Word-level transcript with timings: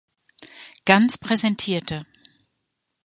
Guns 0.83 1.19
präsentierte. 1.19 2.07